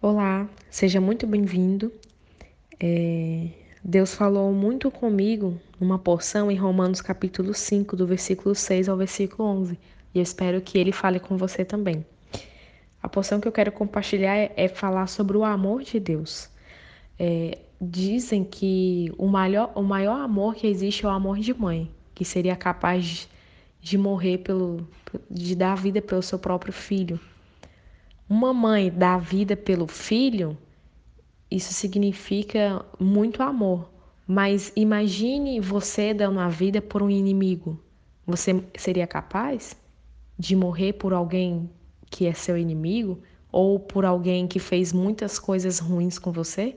[0.00, 1.92] Olá, seja muito bem-vindo.
[2.78, 3.48] É,
[3.82, 9.48] Deus falou muito comigo numa porção em Romanos capítulo 5, do versículo 6 ao versículo
[9.48, 9.76] 11,
[10.14, 12.06] e eu espero que ele fale com você também.
[13.02, 16.48] A porção que eu quero compartilhar é, é falar sobre o amor de Deus.
[17.18, 21.90] É, dizem que o maior, o maior amor que existe é o amor de mãe,
[22.14, 23.28] que seria capaz de,
[23.80, 24.88] de morrer pelo,
[25.28, 27.18] de dar vida pelo seu próprio filho.
[28.28, 30.56] Uma mãe dá vida pelo filho,
[31.50, 33.88] isso significa muito amor.
[34.26, 37.80] Mas imagine você dando a vida por um inimigo.
[38.26, 39.74] Você seria capaz
[40.38, 41.70] de morrer por alguém
[42.10, 43.18] que é seu inimigo
[43.50, 46.76] ou por alguém que fez muitas coisas ruins com você?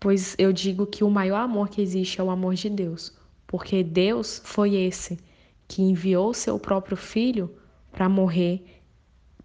[0.00, 3.16] Pois eu digo que o maior amor que existe é o amor de Deus,
[3.46, 5.16] porque Deus foi esse
[5.68, 7.48] que enviou seu próprio filho
[7.92, 8.75] para morrer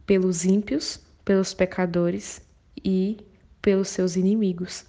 [0.05, 2.41] pelos ímpios, pelos pecadores
[2.83, 3.17] e
[3.61, 4.85] pelos seus inimigos.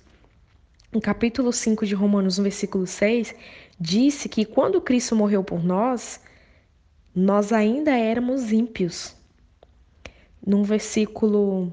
[0.92, 3.34] No capítulo 5 de Romanos, no versículo 6,
[3.80, 6.20] disse que quando Cristo morreu por nós,
[7.14, 9.14] nós ainda éramos ímpios.
[10.44, 11.72] No versículo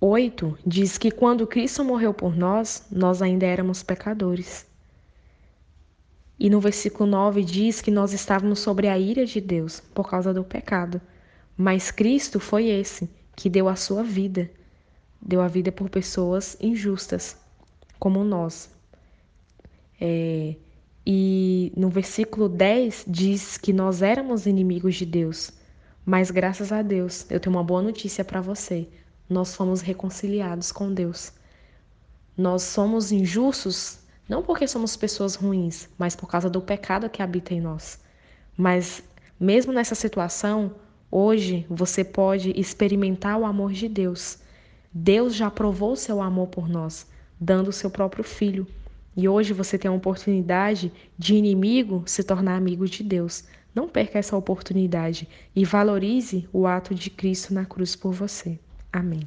[0.00, 4.66] 8, diz que quando Cristo morreu por nós, nós ainda éramos pecadores.
[6.42, 10.34] E no versículo 9 diz que nós estávamos sobre a ira de Deus por causa
[10.34, 11.00] do pecado.
[11.56, 14.50] Mas Cristo foi esse que deu a sua vida,
[15.20, 17.36] deu a vida por pessoas injustas,
[17.96, 18.68] como nós.
[20.00, 20.56] É,
[21.06, 25.52] e no versículo 10 diz que nós éramos inimigos de Deus,
[26.04, 28.88] mas graças a Deus, eu tenho uma boa notícia para você:
[29.30, 31.32] nós fomos reconciliados com Deus.
[32.36, 37.52] Nós somos injustos não porque somos pessoas ruins, mas por causa do pecado que habita
[37.52, 38.00] em nós.
[38.56, 39.02] Mas,
[39.38, 40.74] mesmo nessa situação,
[41.10, 44.38] hoje você pode experimentar o amor de Deus.
[44.92, 47.06] Deus já provou seu amor por nós,
[47.40, 48.66] dando o seu próprio filho.
[49.16, 53.44] E hoje você tem a oportunidade de inimigo se tornar amigo de Deus.
[53.74, 58.58] Não perca essa oportunidade e valorize o ato de Cristo na cruz por você.
[58.92, 59.26] Amém.